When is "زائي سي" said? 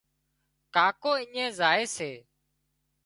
1.59-2.11